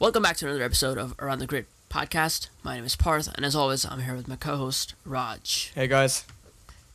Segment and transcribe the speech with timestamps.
[0.00, 2.48] Welcome back to another episode of Around the Grid podcast.
[2.62, 5.72] My name is Parth, and as always, I'm here with my co-host Raj.
[5.74, 6.24] Hey guys.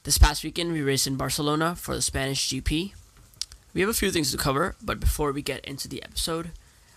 [0.04, 2.94] This past weekend, we raced in Barcelona for the Spanish GP.
[3.74, 6.52] We have a few things to cover, but before we get into the episode,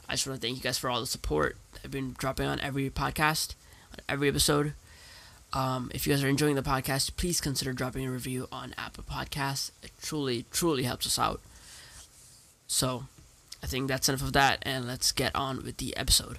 [0.09, 2.61] I just want to thank you guys for all the support I've been dropping on
[2.61, 3.55] every podcast,
[3.93, 4.75] on every episode.
[5.53, 9.05] Um, if you guys are enjoying the podcast, please consider dropping a review on Apple
[9.05, 9.71] Podcasts.
[9.83, 11.41] It truly, truly helps us out.
[12.67, 13.05] So,
[13.67, 16.39] I think that's enough of that, and let's get on with the episode.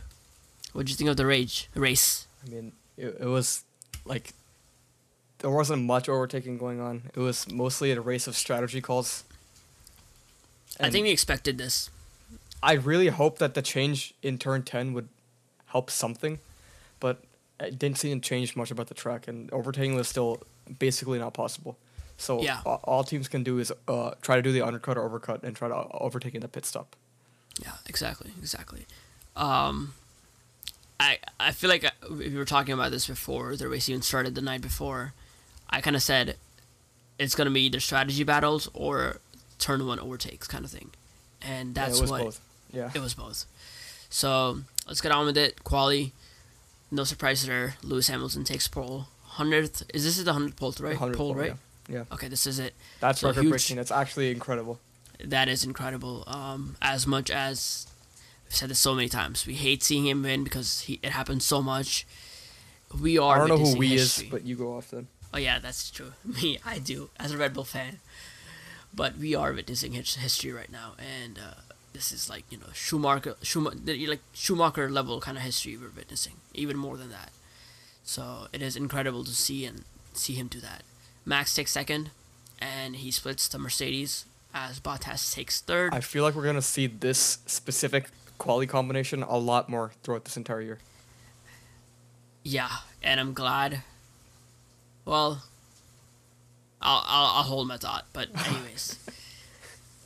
[0.72, 2.26] What did you think of the rage race?
[2.45, 3.66] I mean, it, it was
[4.05, 4.31] like
[5.40, 7.02] there wasn't much overtaking going on.
[7.13, 9.26] It was mostly a race of strategy calls.
[10.80, 11.90] I think we expected this.
[12.63, 15.09] I really hope that the change in turn 10 would
[15.66, 16.39] help something,
[17.02, 17.22] but
[17.59, 20.41] it didn't seem to change much about the track, and overtaking was still
[20.80, 21.78] basically not possible.
[22.17, 22.62] So Yeah.
[22.66, 25.53] a- all teams can do is uh, try to do the undercut or overcut and
[25.58, 26.95] try to overtake in the pit stop.
[27.61, 28.85] Yeah, exactly, exactly.
[29.35, 29.94] Um,
[31.00, 34.36] I I feel like uh, we were talking about this before the race even started
[34.36, 35.14] the night before.
[35.69, 36.38] I kind of said
[37.19, 39.17] it's gonna be either strategy battles or
[39.59, 40.91] turn one overtakes kind of thing,
[41.41, 42.41] and Yeah, that's it was what both.
[42.72, 42.91] Yeah.
[42.94, 43.45] it was both.
[44.09, 45.64] So let's get on with it.
[45.64, 46.14] Quali,
[46.92, 47.75] no surprise there.
[47.83, 49.08] Lewis Hamilton takes pole.
[49.23, 50.99] Hundredth is this is the hundredth pole right?
[50.99, 51.53] 100 Pole right?
[51.89, 52.03] Yeah.
[52.11, 52.73] Okay, this is it.
[52.99, 53.75] That's So record breaking.
[53.77, 54.80] That's actually incredible.
[55.23, 56.23] That is incredible.
[56.28, 57.88] Um, as much as
[58.48, 61.46] I've said this so many times, we hate seeing him win because he, it happens
[61.46, 62.06] so much.
[63.00, 63.36] We are.
[63.36, 64.26] I don't know who we history.
[64.26, 65.08] is, but you go off then.
[65.34, 66.14] oh yeah, that's true.
[66.23, 68.00] Me, I do as a Red Bull fan,
[68.94, 71.62] but we are witnessing his history right now, and uh,
[71.94, 76.36] this is like you know Schumacher, Schumacher, like Schumacher level kind of history we're witnessing,
[76.54, 77.32] even more than that.
[78.04, 80.84] So it is incredible to see and see him do that.
[81.26, 82.12] Max takes second,
[82.60, 84.23] and he splits the Mercedes
[84.58, 85.94] as Bottas takes third.
[85.94, 90.38] I feel like we're gonna see this specific quality combination a lot more throughout this
[90.38, 90.80] entire year.
[92.44, 92.69] Yeah,
[93.03, 93.82] and I'm glad.
[95.05, 95.43] Well,
[96.82, 98.05] I'll I'll, I'll hold my thought.
[98.14, 98.98] But anyways,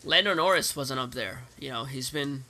[0.03, 1.43] Lando Norris wasn't up there.
[1.59, 2.43] You know, he's been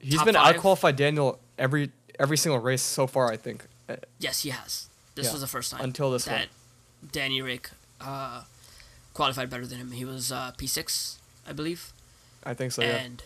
[0.00, 0.56] He's been five?
[0.56, 3.30] outqualified Daniel every every single race so far.
[3.32, 3.64] I think
[4.18, 4.88] yes, he has.
[5.14, 6.48] This Yeah, was the first time until this that
[7.10, 7.70] Danny Rick
[8.00, 8.42] uh,
[9.18, 9.90] qualified better than him.
[9.90, 11.92] He was uh, P6, I believe,
[12.44, 12.82] I think so.
[12.82, 12.96] Yeah.
[12.96, 13.22] and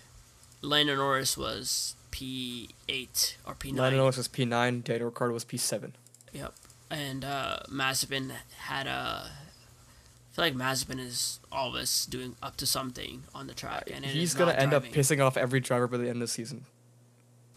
[0.63, 3.77] Lando Norris was P8 or P9.
[3.77, 4.81] Lando Norris was P nine.
[4.81, 5.95] Daniel Ricciardo was P seven.
[6.33, 6.55] Yep.
[6.91, 9.31] And uh, Mazepin had a.
[9.31, 14.33] I feel like Mazepin is always doing up to something on the track, and He's
[14.35, 14.91] gonna end driving.
[14.91, 16.65] up pissing off every driver by the end of the season.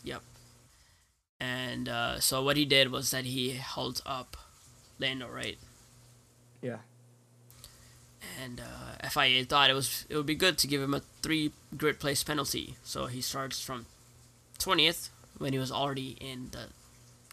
[0.04, 0.22] Yep.
[1.40, 4.36] And uh, so what he did was that he held up
[5.00, 5.58] Lando, right?
[6.62, 6.80] Yeah.
[8.44, 11.52] And uh, FIA thought it was it would be good to give him a three
[11.76, 13.86] grid place penalty, so he starts from
[14.60, 16.68] twentieth when he was already in the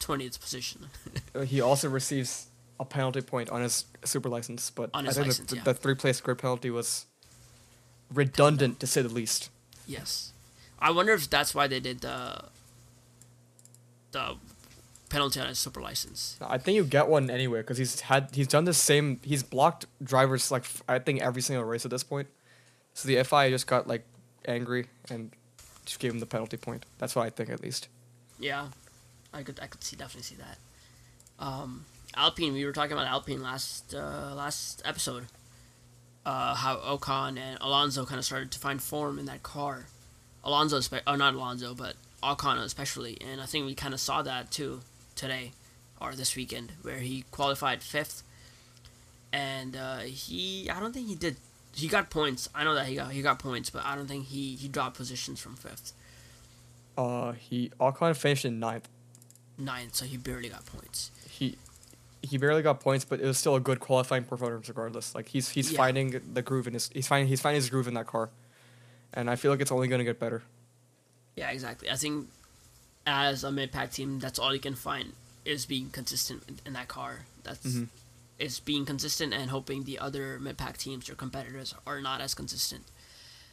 [0.01, 0.87] twentieth position.
[1.35, 2.49] Uh, He also receives
[2.79, 5.63] a penalty point on his super license, but I think license, the, yeah.
[5.63, 7.07] the three place grid penalty was
[8.13, 9.51] redundant to say the least.
[9.87, 10.33] Yes,
[10.79, 12.45] I wonder if that's why they did the
[14.11, 14.37] the
[15.13, 16.39] penalty on his super license.
[16.41, 19.21] I think you get one anyway because he's had he's done the same.
[19.23, 22.29] He's blocked drivers like I think every single race at this point.
[22.95, 24.05] So the FIA just got like
[24.47, 25.31] angry and
[25.85, 26.87] just gave him the penalty point.
[26.99, 27.89] That's what I think at least.
[28.41, 28.69] Yeah,
[29.33, 30.59] I could I could see definitely see that.
[31.39, 31.85] Um,
[32.17, 35.27] Alpine, we were talking about Alpine last uh, last episode.
[36.25, 39.87] Uh, how Ocon and Alonso kind of started to find form in that car.
[40.45, 44.23] Alonso, spe- oh not Alonso, but Ocon especially, and I think we kind of saw
[44.23, 44.81] that too
[45.23, 45.53] today
[46.01, 48.23] or this weekend, where he qualified fifth,
[49.33, 51.37] and uh, he I don't think he did.
[51.75, 52.49] He got points.
[52.55, 54.97] I know that he got he got points, but I don't think he he dropped
[54.97, 55.93] positions from fifth,
[56.99, 58.89] Uh, he Ocon finished in ninth.
[59.57, 61.11] ninth, so he barely got points.
[61.31, 61.57] He
[62.23, 65.15] he barely got points, but it was still a good qualifying performance regardless.
[65.15, 65.79] Like he's he's Yeah.
[65.79, 68.29] finding the groove in his he's finding he's finding his groove in that car,
[69.15, 70.43] and I feel like it's only gonna get better.
[71.37, 71.89] Yeah, exactly.
[71.91, 72.29] I think
[73.07, 75.13] as a mid pack team, that's all you can find
[75.45, 77.27] is being consistent in- that car.
[77.43, 77.89] That's Mhm.
[78.39, 82.35] is being consistent and hoping the other mid pack teams or competitors are not as
[82.35, 82.85] consistent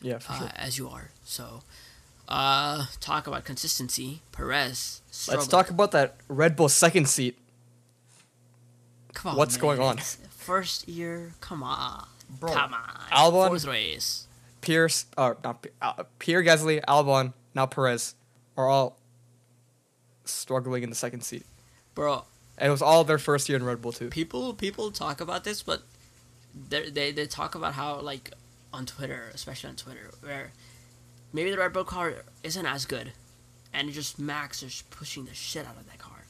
[0.02, 0.52] Yeah, for uh, sure.
[0.56, 1.12] as you are.
[1.26, 1.64] So,
[2.28, 4.22] uh, talk about consistency.
[4.32, 5.02] Perez.
[5.28, 7.38] Let's talk about that Red Bull second seat.
[9.14, 9.62] Come on, what's man.
[9.62, 9.98] going on?
[9.98, 11.34] It's First year.
[11.42, 12.08] Come on.
[12.40, 12.96] Bro, Come on.
[13.12, 14.28] Albon- Fourth race.
[14.62, 18.16] Pierce, or not P- uh, Pierre Gasly, Albon, now Perez,
[18.58, 18.98] are all
[20.30, 21.46] struggling in the second seat.
[21.96, 22.26] Bro,
[22.58, 24.10] And it was all their first year in Red Bull too.
[24.10, 25.84] people people talk about this, but
[26.70, 28.32] they they they talk about how like
[28.74, 30.52] on Twitter, especially on Twitter, where
[31.34, 33.12] maybe the Red Bull car isn't as good,
[33.74, 36.26] and just Max is pushing the shit out of that car.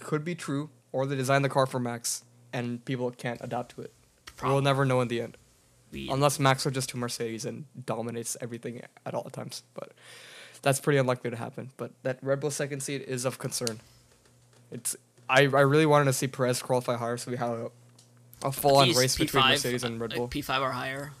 [0.00, 3.82] Could be true, or they designed the car for Max, and people can't adapt to
[3.82, 3.92] it.
[4.42, 5.36] We'll never know in the end,
[5.92, 9.62] We- unless Max switches to Mercedes and dominates everything at all times.
[9.74, 9.92] But
[10.62, 11.70] that's pretty unlikely to happen.
[11.76, 13.80] But that Red Bull second seat is of concern.
[14.70, 14.96] It's
[15.28, 17.70] I, I really wanted to see Perez qualify higher, so we have a,
[18.44, 20.22] a full on race between P5, Mercedes and Red Bull.
[20.22, 20.30] like.
[20.30, 21.12] P five or higher.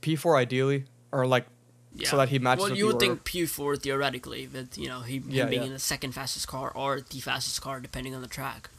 [0.00, 1.46] P four ideally, or like
[1.94, 2.08] Yeah.
[2.08, 3.06] so that he matches Well, you would order.
[3.06, 5.66] think P four theoretically, but you know, he him Yeah, being yeah.
[5.68, 8.70] in the second fastest car or the fastest car, depending on the track.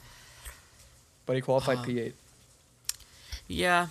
[1.26, 2.16] but he qualified Um, P eight.
[3.48, 3.88] Yeah,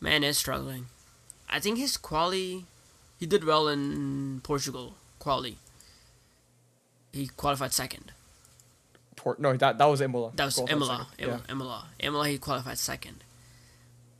[0.00, 0.86] man is struggling.
[1.48, 2.64] I think his quali,
[3.18, 5.58] he did well in Portugal quali.
[7.12, 8.12] He qualified second.
[9.16, 10.32] Port no that that was Imola.
[10.36, 11.06] That was Qualified Imola.
[11.10, 11.24] second.
[11.24, 11.42] Imola.
[11.48, 11.86] Imola.
[12.00, 12.28] Imola.
[12.28, 13.24] He qualified second.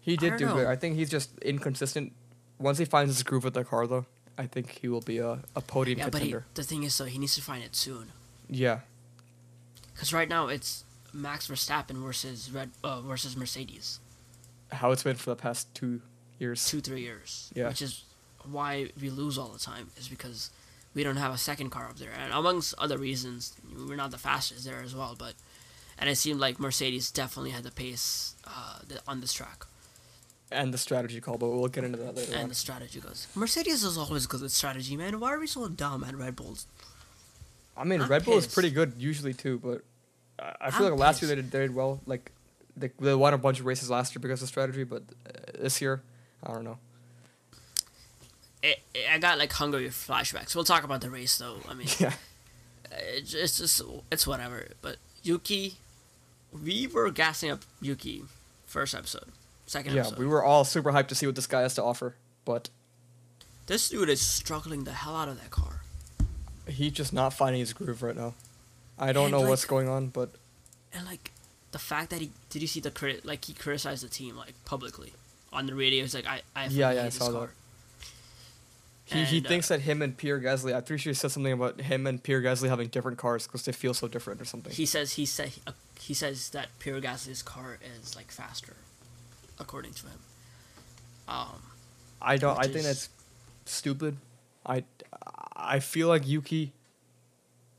[0.00, 0.66] He did don't good.
[0.66, 2.12] I think he's just inconsistent.
[2.58, 4.06] Once he finds his groove with the car, though,
[4.38, 7.04] I think he will be a, a podium Yeah, but he, the thing is, though,
[7.04, 8.12] he needs to find it soon.
[8.48, 8.80] yeah,
[9.92, 13.98] Because right now it's Max Verstappen versus Red uh, versus Mercedes.
[14.72, 16.00] how it's been for the past two
[16.38, 16.64] years.
[16.66, 17.52] two three years.
[17.54, 17.68] Yeah.
[17.68, 18.04] Which is
[18.50, 20.50] why we lose all the time is because
[20.94, 23.54] we don't have a second car up there, and amongst other reasons,
[23.88, 25.14] we're not the fastest there as well.
[25.18, 25.34] But
[25.98, 29.66] and it seemed like Mercedes definitely had the pace uh, on this track,
[30.50, 32.48] And the strategy call, but we'll get into that later and on.
[32.48, 33.26] the strategy goes.
[33.34, 35.18] Mercedes is always good with strategy, man.
[35.20, 36.66] Why are we so dumb at Red Bulls?
[37.76, 39.82] I mean, I'm Red Bull is pretty good usually too, but
[40.38, 42.00] I, I feel I'm like last year they did, they did well.
[42.06, 42.32] Like
[42.76, 45.80] they, they won a bunch of races last year because of strategy, but uh, this
[45.80, 46.02] year,
[46.42, 46.78] I don't know.
[48.70, 50.54] It, it- I got like Hungary flashbacks.
[50.54, 51.58] We'll talk about the race though.
[51.68, 52.12] I mean, Yeah,
[52.92, 54.68] it's, it's just it's whatever.
[54.82, 55.74] But Yuki,
[56.52, 58.22] we were gassing up Yuki
[58.66, 59.28] first episode,
[59.66, 60.18] second yeah, episode.
[60.18, 62.14] we were all super hyped to see what this guy has to offer,
[62.44, 62.68] but
[63.66, 65.82] This dude is struggling the hell out of that car.
[66.68, 68.34] he's just not finding his groove right now.
[68.98, 70.30] I don't And, know like- what's going on, but
[70.92, 71.32] And like
[71.72, 74.54] the fact that he did you see the crit like he criticized the team like
[74.64, 75.12] publicly
[75.52, 76.02] on the radio.
[76.02, 77.38] He's like I I Yeah, yeah, I saw that.
[77.38, 77.46] car.
[77.48, 77.52] He,
[79.06, 80.74] he And, uh, thinks that him and Pierre Gasly.
[80.74, 83.64] I'm pretty sure he said something about him and Pierre Gasly having different cars because
[83.64, 84.72] they feel so different or something.
[84.72, 88.74] He says he said uh, he says that Pierre Gasly's car is like faster,
[89.60, 90.18] according to him.
[91.28, 91.62] Um,
[92.20, 92.56] I don't.
[92.58, 93.08] I which think that's
[93.64, 94.16] stupid.
[94.64, 94.82] I
[95.54, 96.72] I feel like Yuki.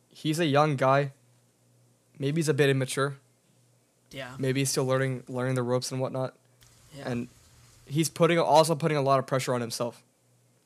[0.10, 1.12] He's a young guy.
[2.18, 3.18] Maybe he's a bit immature.
[4.12, 6.34] yeah, Maybe he's still learning learning the ropes and whatnot.
[6.98, 7.08] yeah.
[7.10, 7.28] And
[7.86, 10.02] he's putting also putting a lot of pressure on himself,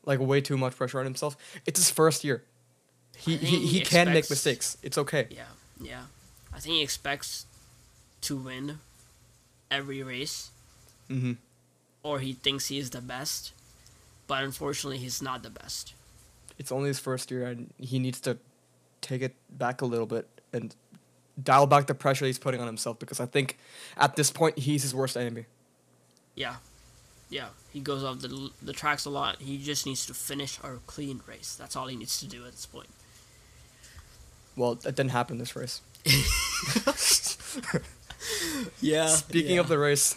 [0.05, 1.35] like way too much pressure on himself.
[1.65, 2.43] It's his first year.
[3.17, 4.77] He he, he he can make mistakes.
[4.81, 5.27] It's okay.
[5.29, 5.43] yeah,
[5.79, 6.03] yeah.
[6.53, 7.45] I think he expects
[8.21, 8.79] to win
[9.69, 10.51] every race,
[11.07, 11.33] hmm
[12.03, 13.53] or he thinks he is the best,
[14.27, 15.93] but unfortunately, he's not the best.
[16.57, 18.37] it's only his first year and he needs to
[19.01, 20.75] take it back a little bit and
[21.41, 23.57] dial back the pressure he's putting on himself because I think
[23.97, 25.45] at this point he's his worst enemy.
[26.35, 26.55] Yeah,
[27.31, 27.47] yeah.
[27.73, 29.41] He goes off the the tracks a lot.
[29.41, 31.55] He just needs to finish a clean race.
[31.55, 32.89] That's all he needs to do at this point.
[34.55, 35.81] Well, that didn't happen this race.
[38.79, 39.07] Yeah.
[39.07, 40.15] Speaking of the race,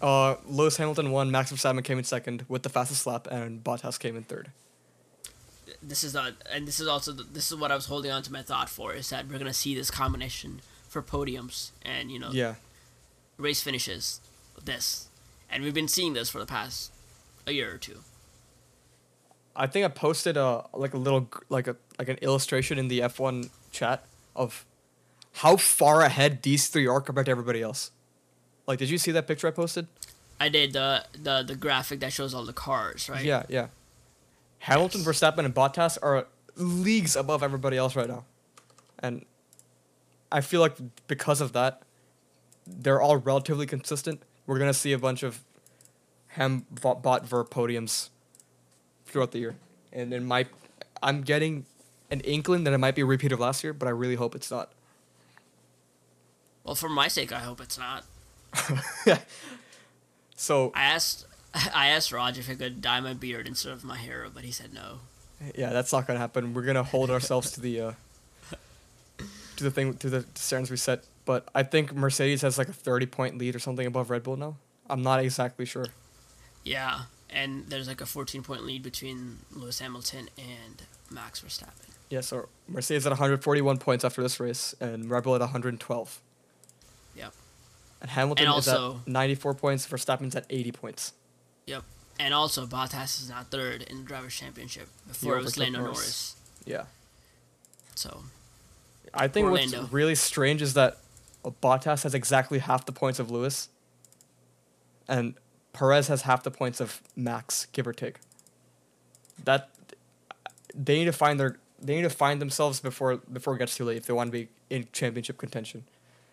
[0.00, 3.98] uh, Lewis Hamilton won, Max Verstappen came in second with the fastest lap, and Bottas
[3.98, 4.50] came in third.
[5.82, 8.22] this is not, and this is also the, this is what I was holding on
[8.22, 12.18] to my thought for is that we're gonna see this combination for podiums and you
[12.18, 12.54] know Yeah,
[13.38, 14.20] race finishes.
[14.64, 15.08] This,
[15.52, 16.92] and we've been seeing this for the past
[17.46, 17.98] a year or two.
[19.54, 23.00] I think I posted a like a little like a like an illustration in the
[23.00, 24.04] F1 chat
[24.34, 24.64] of
[25.34, 27.90] how far ahead these three are compared to everybody else.
[28.66, 29.86] Like, did you see that picture I posted?
[30.40, 33.24] I did the the the graphic that shows all the cars, right?
[33.24, 33.68] Yeah, yeah.
[34.60, 35.08] Hamilton, Yes.
[35.08, 38.24] Verstappen, and Bottas are leagues above everybody else right now,
[39.00, 39.24] and
[40.30, 40.76] I feel like
[41.08, 41.82] because of that,
[42.66, 44.22] they're all relatively consistent.
[44.46, 45.40] We're gonna see a bunch of
[46.28, 48.08] Ham Bot Ver podiums
[49.06, 49.56] throughout the year,
[49.92, 50.48] and it might.
[51.02, 51.66] I'm getting
[52.10, 54.34] an inkling that it might be a repeat of last year, but I really hope
[54.34, 54.70] it's not.
[56.64, 58.04] Well, for my sake, I hope it's not.
[60.42, 61.24] So I asked
[61.74, 64.50] I asked Raj if I could dye my beard instead of my hair, but he
[64.50, 64.98] said no.
[65.54, 66.52] yeah, that's not gonna happen.
[66.52, 67.92] We're gonna hold ourselves to the uh,
[69.56, 71.04] to the thing to the standards we set.
[71.24, 74.36] But I think Mercedes has like a thirty point lead or something above Red Bull
[74.36, 74.56] now.
[74.88, 75.86] I'm not exactly sure.
[76.64, 81.90] Yeah, and there's like a 14 point lead between Lewis Hamilton and Max Verstappen.
[82.10, 86.20] Yeah, so Mercedes at 141 points after this race, and Red Bull at 112.
[87.16, 87.32] Yep.
[88.02, 89.86] And Hamilton And is at 94 points.
[89.86, 91.12] Verstappen's at 80 points.
[91.66, 91.84] Yep.
[92.20, 94.88] And also, Bottas is now third in the Drivers' Championship.
[95.08, 95.96] Before it was Lando Norris.
[95.96, 96.36] Norris.
[96.66, 96.84] Yeah.
[97.94, 98.24] So,
[99.14, 99.80] I think Orlando.
[99.80, 100.98] what's really strange is that
[101.44, 103.68] Bottas has exactly half the points of Lewis,
[105.08, 105.34] and
[105.72, 108.20] Perez has half the points of Max, give or take.
[109.44, 109.70] That
[110.74, 113.84] they need to find their they need to find themselves before before it gets too
[113.84, 115.84] late if they want to be in championship contention.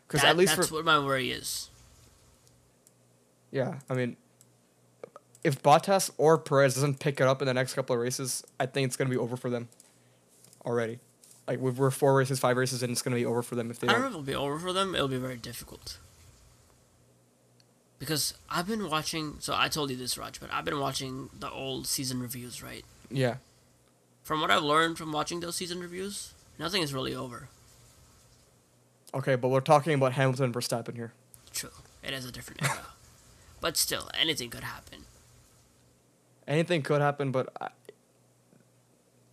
[0.07, 1.69] Because at least that's for what my worry is.
[3.51, 4.17] yeah, I mean,
[5.43, 8.65] if Bottas or Perez doesn't pick it up in the next couple of races, I
[8.65, 9.69] think it's gonna be over for them.
[10.65, 10.99] Already,
[11.49, 13.79] like we- we're four races, five races, and it's gonna be over for them if
[13.79, 14.01] they I don't.
[14.03, 14.93] don't know if it'll be over for them.
[14.93, 15.97] It'll be very difficult.
[17.97, 19.37] Because I've been watching.
[19.39, 22.85] So I told you this, Raj, but I've been watching the old season reviews, right?
[23.09, 23.37] Yeah.
[24.23, 27.49] From what I've learned from watching those season reviews, nothing is really over.
[29.13, 31.13] Okay, but we're talking about Hamilton and Verstappen here.
[31.51, 31.71] True.
[32.03, 32.85] It is a different era.
[33.59, 34.99] but still, anything could happen.
[36.47, 37.69] Anything could happen, but I,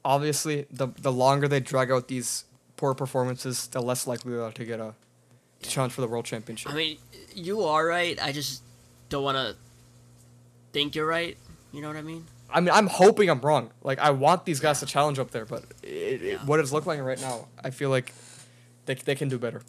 [0.07, 2.45] obviously, the the longer they drag out these
[2.77, 4.95] poor performances, the less likely they are to get a
[5.63, 6.71] to challenge for the world championship.
[6.73, 6.99] I mean,
[7.35, 8.17] you are right.
[8.23, 8.63] I just
[9.09, 9.57] don't want to
[10.73, 11.37] think you're right.
[11.73, 12.25] You know what I mean?
[12.49, 13.71] I mean, I'm hoping I'm wrong.
[13.83, 16.33] Like, I want these guys to challenge up there, but it, Yeah.
[16.35, 18.13] it, what it's looking like right now, I feel like
[18.87, 19.63] they they can do better.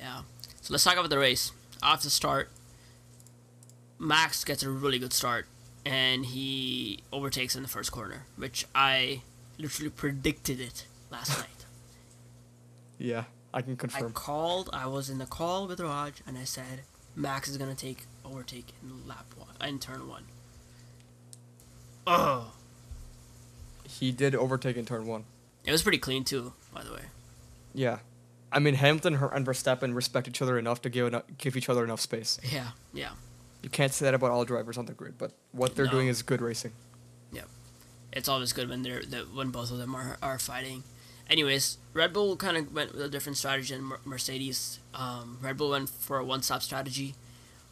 [0.00, 0.22] Yeah.
[0.62, 1.52] So let's talk about the race.
[1.82, 2.48] Off the start,
[3.98, 5.46] Max gets a really good start,
[5.84, 9.22] and he overtakes in the first corner, which I
[9.58, 11.64] literally predicted it last night.
[12.98, 14.08] Yeah, I can confirm.
[14.08, 14.70] I called.
[14.72, 16.82] I was in the call with Raj, and I said
[17.14, 20.24] Max is gonna take overtake in lap one, uh, in turn one.
[22.06, 22.52] Oh,
[23.88, 25.24] He did overtake in turn one.
[25.64, 27.02] it was pretty clean too, by the way.
[27.74, 27.98] Yeah,
[28.52, 31.84] I mean Hamilton and Verstappen respect each other enough to give eno- give each other
[31.84, 32.38] enough space.
[32.50, 33.10] Yeah, yeah.
[33.62, 35.90] You can't say that about all drivers on the grid, but what they're No.
[35.92, 36.72] doing is good racing.
[38.16, 40.82] It's always good when they're that when both of them are, are fighting.
[41.28, 44.78] Anyways, Red Bull kind of went with a different strategy than Mercedes.
[44.94, 47.14] Um, Red Bull went for a one-stop strategy,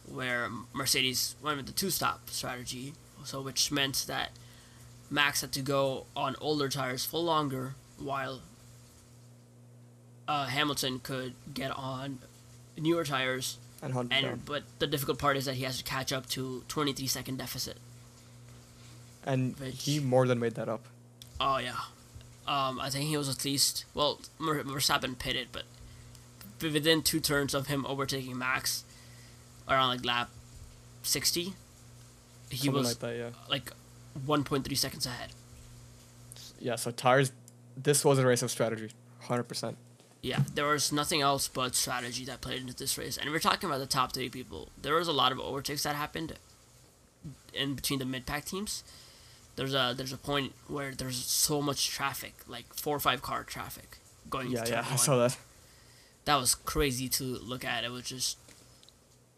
[0.05, 2.93] where Mercedes went with the two-stop strategy.
[3.23, 4.31] So which meant that
[5.09, 8.41] Max had to go on older tires for longer, while
[10.27, 12.19] uh, Hamilton could get on
[12.77, 13.57] newer tires.
[13.81, 17.07] And And but the difficult part is that he has to catch up to 23
[17.07, 17.77] second deficit.
[19.25, 20.85] And he more than made that up.
[21.39, 21.79] Oh yeah,
[22.47, 25.63] um, I think he was at least well, Verstappen pitted, but
[26.61, 28.83] within two turns of him overtaking Max,
[29.67, 30.29] around like lap
[31.01, 31.53] sixty,
[32.49, 33.29] he Something was like that, yeah.
[33.49, 33.71] like
[34.25, 35.31] one point three seconds ahead.
[36.59, 37.31] Yeah, so tires.
[37.75, 38.91] This was a race of strategy,
[39.21, 39.77] hundred percent.
[40.21, 43.67] Yeah, there was nothing else but strategy that played into this race, and we're talking
[43.67, 44.69] about the top three people.
[44.81, 46.33] There was a lot of overtakes that happened
[47.53, 48.83] in between the mid pack teams.
[49.55, 53.43] There's a there's a point where there's so much traffic, like four or five car
[53.43, 53.97] traffic
[54.29, 54.51] going.
[54.51, 55.37] Yeah, to yeah, turn I saw that.
[56.25, 57.83] that was crazy to look at.
[57.83, 58.37] It was just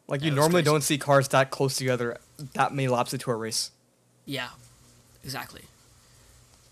[0.08, 2.18] Like you normally don't see cars that close together,
[2.54, 3.72] that many laps into a race.
[4.26, 4.50] yeah,
[5.24, 5.64] exactly.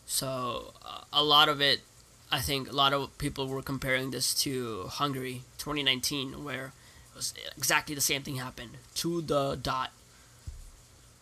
[0.05, 1.81] So uh, a lot of it,
[2.31, 6.65] I think, a lot of people were comparing this to Hungary 2019, where
[7.09, 9.91] it was exactly the same thing happened to the dot.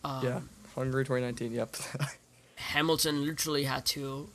[0.03, 0.39] Um, yeah,
[0.75, 1.51] Hungary 2019.
[1.53, 1.75] Yep.
[2.55, 4.29] Hamilton literally had to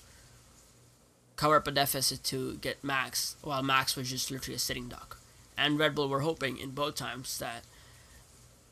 [1.36, 5.18] cover up a deficit to get Max, while Max was just literally a sitting duck.
[5.56, 7.64] And Red Bull were hoping in both times that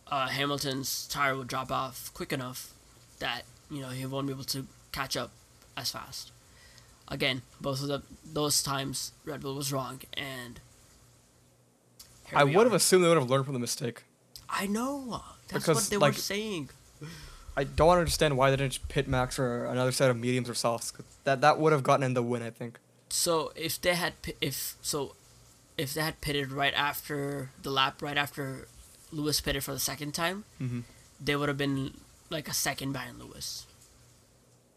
[0.09, 2.73] uh, Hamilton's tire would drop off quick enough
[3.19, 5.31] that you know he won't be able to catch up
[5.77, 6.31] as fast.
[7.09, 10.61] Again, both of the those times Red Bull was wrong, and
[12.33, 14.05] I would have assumed they would have learned from the mistake.
[14.49, 16.71] I know that's Because, what they like- were saying.
[17.57, 20.91] I don't understand why they didn't pit Max or another set of mediums or softs.
[20.91, 22.79] 'cause That that would have gotten in the win, I think.
[23.09, 25.15] So if they had if so,
[25.79, 28.69] if they had pitted right after the lap, right after
[29.13, 30.83] Lewis pitted for the second time, Mhm.
[31.21, 31.95] they would have been
[32.31, 33.67] like a second behind Lewis.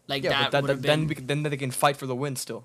[0.06, 2.06] Like Yeah, that, but that, would that have then we, then they can fight for
[2.06, 2.64] the win still.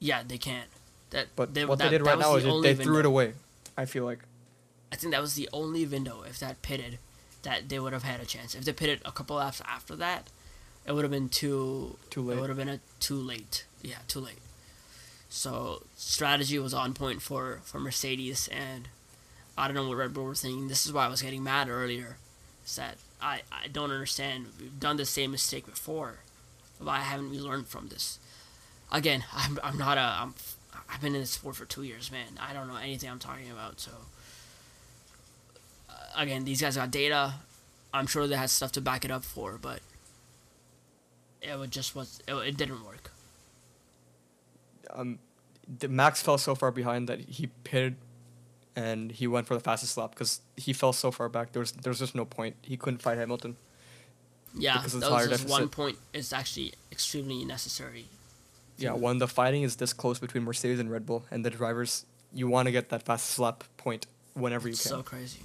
[0.00, 0.68] yeah, they can't.
[1.10, 3.34] That But they, what that, they did right now the is they- threw it away.
[3.76, 4.20] I feel like.
[4.92, 6.22] I think that was the only window.
[6.22, 6.98] If that pitted,
[7.46, 8.54] that they would have had a chance.
[8.56, 10.28] If they pitted a couple laps after that,
[10.84, 11.96] it would have been too.
[12.10, 12.36] Too late.
[12.36, 13.64] It would have been a too late.
[13.82, 14.40] Yeah, too late.
[15.28, 18.88] So strategy was on point for for Mercedes, and
[19.56, 20.66] I don't know what Red Bull were thinking.
[20.66, 22.16] This is why I was getting mad earlier.
[22.64, 24.46] Is that I I don't understand.
[24.60, 26.16] We've done the same mistake before.
[26.78, 28.18] Why haven't we learned from this?
[28.90, 30.34] Again, I'm I'm not a I'm
[30.88, 32.38] I've been in this sport for two years, man.
[32.40, 33.78] I don't know anything I'm talking about.
[33.80, 33.92] So
[36.16, 37.34] again, these guys got data.
[37.92, 39.80] I'm sure they had stuff to back it up for, but
[41.40, 43.10] it would just was it, it didn't work.
[44.90, 45.18] Um,
[45.78, 47.96] the Max fell so far behind that he pitted,
[48.74, 51.52] and he went for the fastest lap because he fell so far back.
[51.52, 52.56] There was there was just no point.
[52.62, 53.56] He couldn't fight Hamilton.
[54.58, 58.06] Yeah, Because of that was just one point is actually extremely necessary.
[58.78, 62.06] Yeah, when the fighting is this close between Mercedes and Red Bull, and the drivers,
[62.32, 64.90] you want to get that fastest lap point whenever you can.
[64.90, 65.40] so crazy.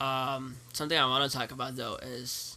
[0.00, 2.56] Um, something I want to talk about though is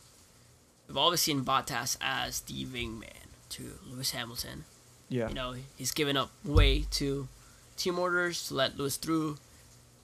[0.88, 3.10] we've always seen Bottas as the wingman
[3.50, 4.65] to Lewis Hamilton.
[5.10, 5.27] yeah.
[5.29, 7.27] You know, he's given up way to
[7.77, 9.38] team orders to let Lewis through,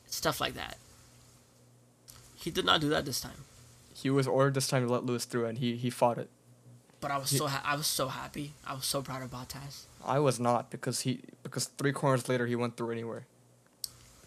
[0.07, 0.77] stuff like that.
[2.35, 3.45] He did not do that this time,
[3.93, 6.29] he was ordered this time to let Lewis through, and he he fought it.
[7.01, 8.53] but I was He- so ha- I was so happy.
[8.65, 9.83] I was so proud of Bottas.
[10.03, 13.25] I was not because he because three corners later he went through anywhere.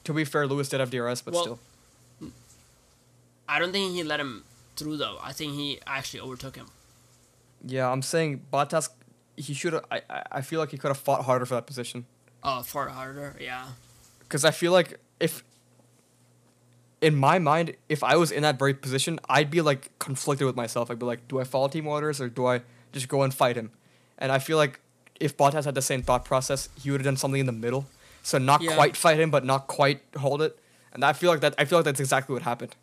[0.05, 1.59] To be fair, Lewis did have DRS, but Well- still.
[3.51, 4.45] I don't think he let him
[4.77, 5.19] through though.
[5.31, 6.69] I think he actually overtook him.
[7.67, 8.89] Yeah, I'm saying Bottas.
[9.37, 9.85] He should have.
[9.91, 10.01] I
[10.39, 12.07] I feel like he could have fought harder for that position.
[12.43, 13.65] Oh, far harder, yeah.
[14.21, 15.43] Because I feel like if.
[17.03, 20.55] In my mind, if I was in that very position, I'd be like conflicted with
[20.57, 20.91] myself.
[20.91, 22.61] I'd be like, do I follow team orders or do I
[22.93, 23.71] just go and fight him?
[24.19, 24.81] And I feel like
[25.19, 27.87] if Bottas had the same thought process, he would have done something in the middle.
[28.23, 28.75] So not Yeah.
[28.75, 30.59] quite fight him, but not quite hold it.
[30.93, 31.55] And I feel like that.
[31.57, 32.77] I feel like that's exactly what happened.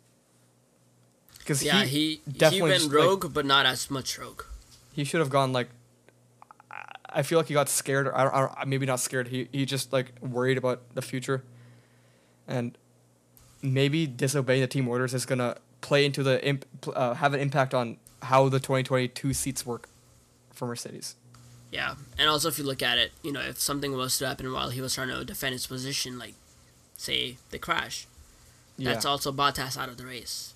[1.48, 4.42] Because Yeah, he, he he went just, like- rogue, but not as much rogue.
[4.92, 5.70] he should have gone like
[7.08, 9.48] I- feel like he got scared or I don't, I don't, maybe not scared he
[9.50, 11.42] he just like worried about the future
[12.46, 12.76] and
[13.62, 17.40] maybe disobeying the team orders is going to play into the imp, uh, have an
[17.40, 19.88] impact on how the 2022 seats work
[20.52, 21.16] for Mercedes.
[21.72, 24.52] Yeah, and also if you look at it, you know, if something was to happen
[24.52, 26.34] while he was trying to defend his position, like
[26.98, 28.06] say the crash,
[28.76, 28.92] Yeah.
[28.92, 30.52] that's also Bottas out of the race.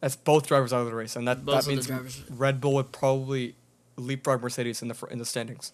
[0.00, 2.24] That's both drivers out of the race and that Both that means.
[2.30, 3.54] Red Bull would probably
[3.96, 5.72] leapfrog Mercedes in the in the standings.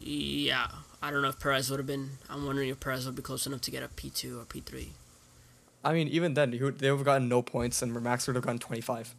[0.00, 0.68] Yeah,
[1.02, 2.10] I don't know if Perez would have been.
[2.28, 4.88] I'm wondering if Perez would be close enough to get a P2 or P3.
[5.84, 8.36] I mean, even then, he would, they would have gotten no points, and Max would
[8.36, 9.14] have gotten 25,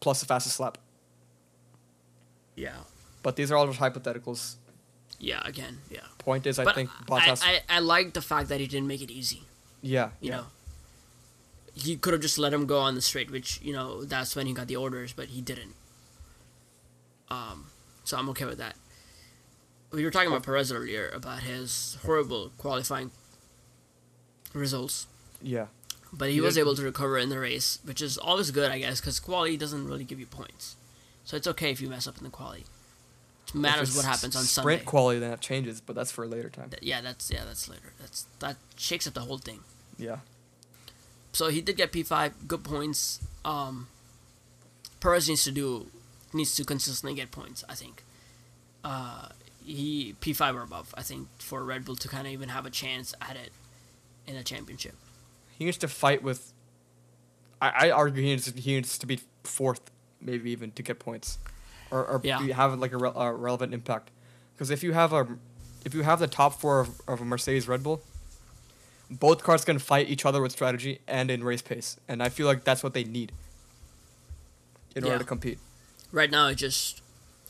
[0.00, 0.78] plus the fastest lap.
[2.54, 2.76] Yeah.
[3.22, 4.56] But these are all just hypotheticals.
[5.18, 6.00] Yeah, again, yeah.
[6.18, 7.42] Point is, I but think I, Bottas.
[7.42, 9.44] I, I like the fact that he didn't make it easy.
[9.82, 10.36] yeah, You yeah.
[10.36, 10.46] know,
[11.76, 14.46] he could have just let him go on the straight, which you know that's when
[14.46, 15.74] he got the orders, but he didn't.
[17.30, 17.66] Um,
[18.04, 18.76] so I'm okay with that.
[19.92, 23.10] We were talking about Perez earlier about his horrible qualifying
[24.52, 25.06] results,
[25.42, 25.66] yeah,
[26.12, 28.70] but he He was did- able to recover in the race, which is always good,
[28.70, 30.76] I guess, because quality doesn't really give you points.
[31.24, 32.64] So it's okay if you mess up in the quality.
[33.48, 34.84] It matters what happens on sprint Sunday.
[34.84, 36.70] quality, then it changes, but that's for a later time.
[36.70, 37.92] Th- yeah, that's yeah, that's later.
[38.00, 39.60] That's that shakes up the whole thing.
[39.98, 40.18] Yeah,
[41.36, 43.20] So he did get P five, good points.
[43.44, 43.88] Um,
[45.00, 45.86] Perez needs to do
[46.32, 47.62] needs to consistently get points.
[47.68, 48.02] I think.
[48.82, 49.28] Uh,
[49.62, 50.94] he P five or above.
[50.96, 53.52] I think for Red Bull to kind of even have a chance at it
[54.26, 54.94] in a championship.
[55.58, 56.52] he needs to fight with.
[57.60, 59.80] I, I argue he needs to, he needs to be fourth,
[60.20, 61.38] maybe even to get points,
[61.90, 62.40] or or Yeah.
[62.54, 64.10] have like a, re- a relevant impact.
[64.54, 65.26] Because if you have a,
[65.84, 68.00] if you have the top four of, of a Mercedes Red Bull,
[69.10, 72.46] both cars can fight each other with strategy and in race pace, and I feel
[72.46, 73.32] like that's what they need.
[74.94, 75.58] In order to compete.
[76.10, 77.02] Right now, it just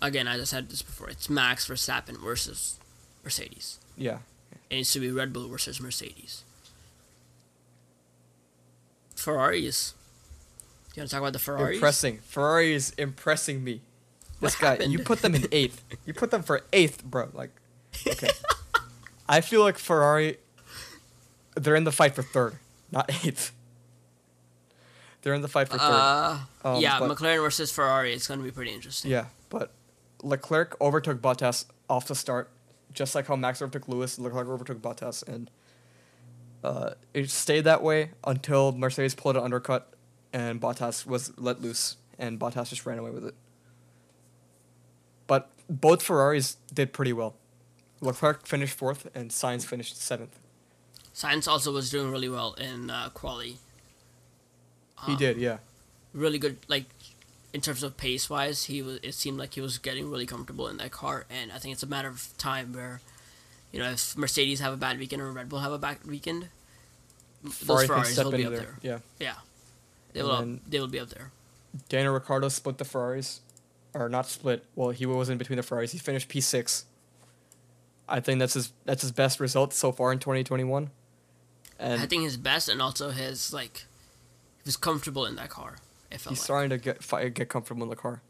[0.03, 2.79] again, as I said this before, it's Max Verstappen versus
[3.25, 3.79] Mercedes.
[3.97, 4.19] Yeah.
[4.71, 6.43] It needs to be Red Bull versus Mercedes.
[9.15, 9.95] Ferraris.
[10.95, 11.77] You want to talk about the Ferraris?
[11.77, 12.19] Impressing.
[12.19, 13.81] Ferrari is impressing me.
[14.39, 15.83] What This guy, you put them in eighth.
[16.05, 17.29] You put them for eighth, bro.
[17.33, 17.51] Like,
[18.07, 18.31] okay.
[19.29, 20.39] I feel like Ferrari,
[21.57, 22.59] they're in the fight for third,
[22.93, 23.53] not eighth.
[25.23, 25.91] They're in the fight for third.
[25.91, 28.13] Uh, Um, yeah, McLaren versus Ferrari.
[28.13, 29.11] It's going to be pretty interesting.
[29.11, 29.73] yeah, but
[30.23, 32.49] Leclerc overtook Bottas off the start,
[32.93, 34.19] just like how Max overtook Lewis.
[34.21, 35.51] Leclerc overtook Bottas, and
[36.63, 39.93] uh, it stayed that way until Mercedes pulled an undercut,
[40.33, 43.35] and Bottas was let loose, and Bottas just ran away with it.
[45.27, 47.35] But both Ferraris did pretty well.
[48.01, 50.39] Leclerc finished fourth, and Sainz finished seventh.
[51.17, 53.57] Sainz also was doing really well in uh, quali.
[55.07, 55.59] He Um, did, yeah.
[56.13, 56.85] Really good, like
[57.55, 58.65] in terms of pace wise.
[58.65, 58.99] He was.
[59.03, 61.83] It seemed like he was getting really comfortable in that car, and I think it's
[61.83, 63.01] a matter of time where,
[63.73, 66.49] you know, if Mercedes have a bad weekend or Red Bull have a bad weekend,
[67.43, 68.61] those Ferrari can Ferraris will be up there.
[68.61, 68.79] there.
[68.83, 68.99] Yeah.
[69.19, 69.35] Yeah,
[70.13, 70.37] they And will.
[70.39, 71.31] then- they will be up there.
[71.89, 73.41] Daniel Ricciardo split the Ferraris,
[73.95, 74.65] or not split.
[74.75, 75.93] Well, he was in between the Ferraris.
[75.93, 76.85] He finished P six.
[78.09, 80.91] I think that's his that's his best result so far in twenty twenty one.
[81.79, 83.85] And I think his best and also his like
[84.59, 85.77] he was comfortable in that car.
[86.11, 86.45] It felt He's like.
[86.45, 88.23] starting to get get comfortable in the car.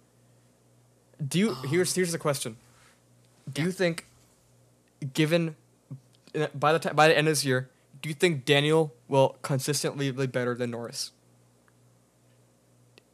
[1.26, 1.50] Do you?
[1.50, 2.56] Um, here's here's the question.
[3.52, 3.66] Do Yeah.
[3.66, 4.06] you think,
[5.14, 5.54] given,
[6.54, 7.70] by the time by the end of this year,
[8.02, 11.12] do you think Daniel will consistently be better than Norris?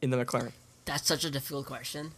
[0.01, 0.51] In the McLaren.
[0.85, 2.11] That's such a difficult question.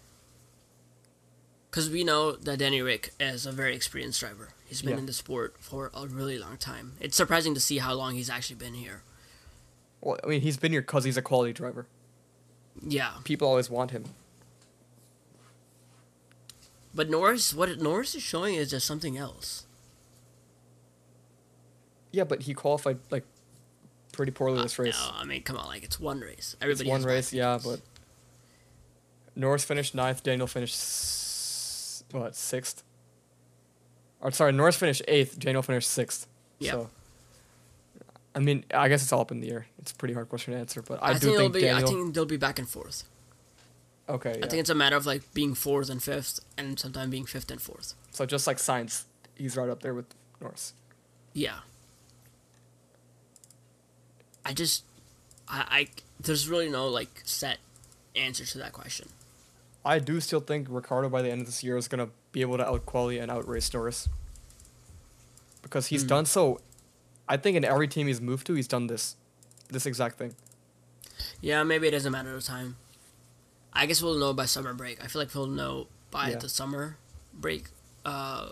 [1.75, 4.53] Because we know that Danny Rick is a very experienced driver.
[4.65, 4.99] He's been Yeah.
[4.99, 6.93] in the sport for a really long time.
[7.01, 9.03] It's surprising to see how long he's actually been here.
[9.99, 11.85] Well, I mean, he's been here because he's a quality driver.
[12.81, 14.05] Yeah, People always want him.
[16.93, 19.65] but Norris, what Norris is showing is just something else.
[22.13, 23.25] Yeah, but he qualified like
[24.13, 24.97] pretty poorly this uh, race.
[24.97, 26.55] No, I mean, come on, like it's one race.
[26.61, 26.89] Everybody.
[26.89, 27.81] It's one race, yeah, but
[29.35, 30.23] Norris finished ninth.
[30.23, 30.75] Daniel finished
[32.11, 32.83] what sixth?
[34.21, 35.37] Or sorry, Norris finished eighth.
[35.39, 36.27] Daniel finished sixth.
[36.59, 36.71] Yeah.
[36.71, 36.89] So,
[38.33, 39.67] I mean, I guess it's all up in the air.
[39.79, 41.61] It's a pretty hard question to answer, but I, I, do think, think, be.
[41.61, 41.87] Daniel.
[41.87, 43.03] I think they'll be back and forth.
[44.09, 44.45] okay, yeah.
[44.45, 47.51] I think it's a matter of like being fourth and fifth, and sometimes being fifth
[47.51, 47.93] and fourth.
[48.11, 49.03] so just like Sainz,
[49.35, 50.05] he's right up there with
[50.41, 50.73] Norris.
[51.33, 51.59] Yeah.
[54.45, 54.83] I just,
[55.47, 55.87] I, I,
[56.19, 57.57] there's really no like set
[58.15, 59.09] answer to that question.
[59.85, 62.57] I do still think Ricciardo by the end of this year is gonna be able
[62.57, 64.09] to out quality and outrace Norris.
[65.61, 66.07] Because he's Hmm.
[66.07, 66.59] done so
[67.29, 69.15] I think in every team he's moved to he's done this
[69.69, 70.35] this exact thing.
[71.41, 72.77] Yeah, maybe it doesn't matter the time.
[73.73, 75.03] I guess we'll know by summer break.
[75.03, 76.37] I feel like we'll know by Yeah.
[76.37, 76.97] the summer
[77.33, 77.65] break
[78.05, 78.51] uh,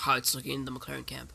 [0.00, 1.32] how it's looking in the McLaren camp.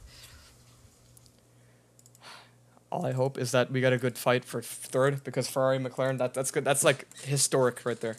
[2.92, 6.18] All I hope is that we get a good fight for third because Ferrari McLaren
[6.18, 6.64] that that's good.
[6.66, 8.18] That's like historic right there.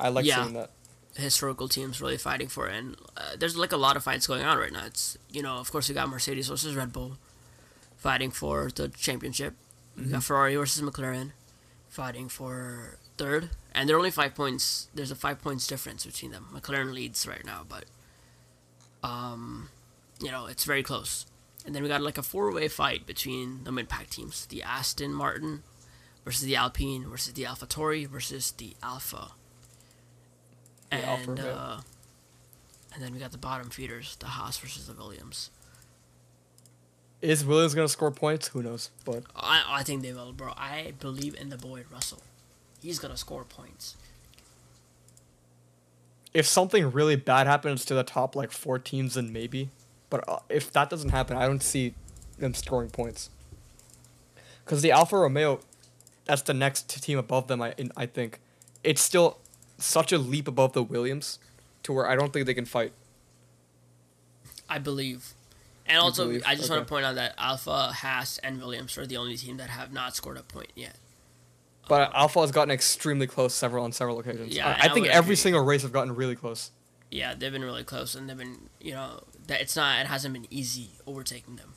[0.00, 0.42] I like Yeah.
[0.42, 0.70] seeing that.
[1.16, 4.44] Historical teams really fighting for it, and uh, there's like a lot of fights going
[4.44, 4.84] on right now.
[4.86, 7.18] It's you know, of course, we got Mercedes versus Red Bull
[7.96, 9.54] fighting for the championship.
[9.96, 11.32] We got Ferrari versus McLaren
[11.88, 14.88] fighting for third, and they're only five points.
[14.94, 16.46] There's a five points difference between them.
[16.54, 17.84] McLaren leads right now, but
[19.02, 19.68] um,
[20.20, 21.26] you know, it's very close.
[21.66, 25.62] And then we got like a four-way fight between the mid-pack teams: the Aston Martin
[26.24, 29.32] versus the Alpine versus the AlphaTauri versus the Alfa.
[30.90, 31.44] And yeah.
[31.44, 31.80] uh,
[32.94, 35.50] and then we got the bottom feeders: the Haas versus the Williams.
[37.22, 38.48] Is Williams gonna score points?
[38.48, 38.90] Who knows?
[39.04, 40.52] But I I think they will, bro.
[40.56, 42.22] I believe in the boy Russell.
[42.82, 43.96] He's gonna score points.
[46.32, 49.68] if something really bad happens to the top like four teams, then maybe.
[50.08, 51.94] But uh, if that doesn't happen, I don't see
[52.38, 53.30] them scoring points.
[54.64, 55.60] Because the Alfa Romeo,
[56.24, 57.60] that's the next team above them.
[57.60, 58.40] I I think,
[58.84, 59.38] it's still
[59.80, 61.38] such a leap above the Williams,
[61.82, 62.92] to where I don't think they can fight.
[64.68, 65.34] I believe.
[65.86, 66.42] And also, believe?
[66.46, 69.56] I just want to point out that Alfa, Haas, and Williams are the only team
[69.56, 70.96] that have not scored a point yet.
[71.88, 74.54] But Alfa has gotten extremely close several on several occasions.
[74.54, 75.36] Yeah, I, I think every agree.
[75.36, 76.70] single race have gotten really close.
[77.10, 80.32] Yeah, they've been really close, and they've been, you know, that it's not, it hasn't
[80.32, 81.74] been easy overtaking them.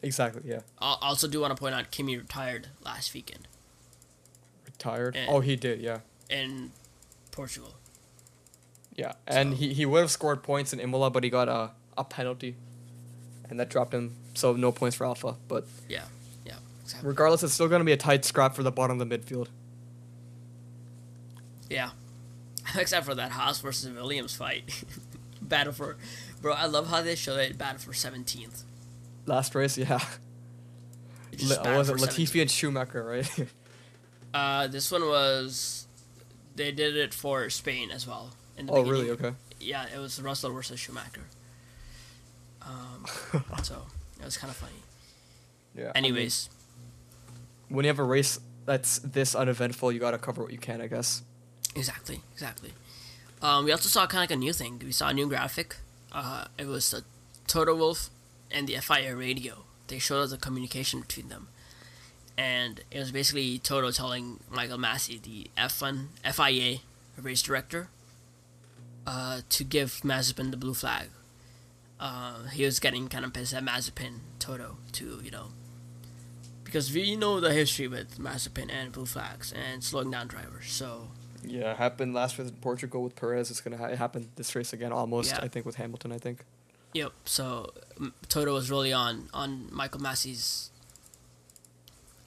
[0.00, 0.42] Exactly.
[0.44, 0.60] Yeah.
[0.78, 3.48] I also do want to point out Kimi retired last weekend
[4.64, 5.16] Retired.
[5.16, 5.80] And- oh, he did.
[5.80, 5.98] Yeah.
[6.30, 6.70] in
[7.38, 7.74] Portugal.
[8.96, 11.70] Yeah, and So- he, he would have scored points in Imola, but he got a,
[11.96, 12.56] a penalty,
[13.48, 14.16] and that dropped him.
[14.34, 15.36] So no points for Alfa.
[15.46, 16.02] But Yeah,
[16.44, 17.08] yeah, exactly.
[17.08, 19.46] regardless, it's still going to be a tight scrap for the bottom of the midfield.
[21.70, 21.90] Yeah.
[22.76, 24.82] Except for that Haas versus Williams fight.
[25.42, 25.96] battle for.
[26.42, 28.64] Bro, I love how they show it battle for 17th.
[29.26, 29.98] Last race, yeah.
[31.40, 32.08] Le- was it for 17th.
[32.08, 33.46] Latifi and Schumacher, right?
[34.34, 35.86] Uh, this one was.
[36.58, 38.32] They did it for Spain as well.
[38.56, 39.00] In the oh, beginning.
[39.00, 39.10] really?
[39.12, 39.32] Okay.
[39.60, 41.22] Yeah, it was Russell versus Schumacher.
[42.62, 43.06] Um,
[43.62, 43.86] so
[44.18, 44.72] it was kind of funny.
[45.74, 45.92] Yeah.
[45.94, 46.50] I mean, Anyways,
[47.68, 50.80] when you have a race that's this uneventful, you got to cover what you can,
[50.80, 51.22] I guess.
[51.76, 52.72] exactly, exactly.
[53.40, 54.82] Um, we also saw kind of like a new thing.
[54.84, 55.76] We saw a new graphic.
[56.10, 57.04] Uh, it was the
[57.46, 58.10] Toto Wolff
[58.50, 59.64] and the FIA radio.
[59.86, 61.48] They showed us the communication between them,
[62.38, 66.78] and it was basically Toto telling Michael Masi, the F1 FIA
[67.20, 67.88] race director,
[69.06, 71.08] uh, to give Mazepin the blue flag.
[71.98, 75.46] Uh, he was getting kind of pissed at Mazepin, Toto, to you know,
[76.62, 80.70] because we know the history with Mazepin and blue flags and slowing down drivers.
[80.70, 81.08] So
[81.42, 83.50] Yeah, it happened last race in Portugal with Perez.
[83.50, 85.40] It's going to ha- happen this race again, almost, Yeah.
[85.42, 86.44] I think, with Hamilton, I think.
[86.94, 87.12] Yep.
[87.24, 87.72] So
[88.28, 90.70] Toto was really on on Michael Masi's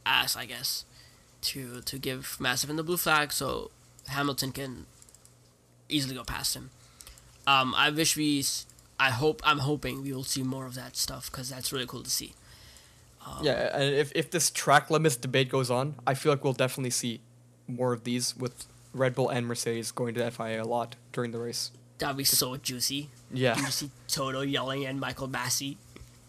[0.06, 0.86] ass, I guess,
[1.42, 3.72] to to give Mazepin the blue flag so
[4.08, 4.86] Hamilton can
[5.90, 6.70] easily go past him.
[7.48, 8.44] Um, I wish we,
[9.00, 12.04] I hope, I'm hoping we will see more of that stuff because that's really cool
[12.04, 12.34] to see.
[13.26, 16.54] Um, Yeah, and if, if this track limits debate goes on, I feel like we'll
[16.54, 17.20] definitely see
[17.68, 21.40] more of these with Red Bull and Mercedes going to FIA a lot during the
[21.40, 21.72] race.
[21.98, 23.10] That'd be so juicy.
[23.32, 23.58] Yeah.
[23.58, 25.78] You see Toto yelling at Michael Masi.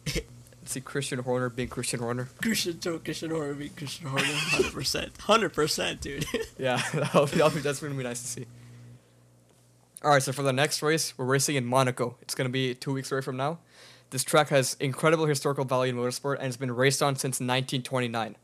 [0.64, 2.28] See Christian Horner being Christian Horner.
[2.40, 6.24] Christian Toto, Christian Horner, being Christian Horner, hundred percent, hundred percent, dude.
[6.58, 8.46] Yeah, that'll be, that'll be, that's to be nice to see.
[10.04, 12.16] All right, so for the next race, we're racing in Monaco.
[12.22, 13.58] It's going to be two weeks away from now.
[14.10, 18.36] This track has incredible historical value in motorsport and has been raced on since 1929.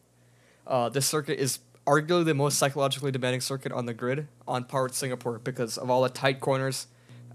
[0.67, 4.85] Uh, this circuit is arguably the most psychologically demanding circuit on the grid, on par
[4.85, 6.87] with Singapore, because of all the tight corners.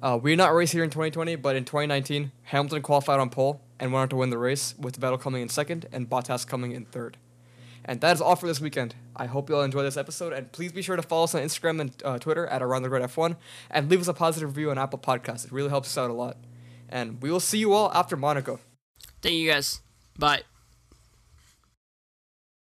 [0.02, 3.62] Uh, we did not race here in 2020, but in 2019, Hamilton qualified on pole
[3.84, 6.72] and went on to win the race, with Vettel coming in second and Bottas coming
[6.72, 7.17] in third.
[7.84, 8.96] And that is all for this weekend.
[9.13, 11.41] I hope you all enjoy this episode, and please be sure to follow us on
[11.41, 13.36] Instagram and uh, Twitter at Around the Grid F1,
[13.69, 15.43] and leave us a positive review on Apple Podcasts.
[15.43, 16.38] It really helps us out a lot.
[16.88, 18.62] And we will see you all after Monaco.
[19.22, 19.82] Thank you guys.
[20.17, 20.43] Bye.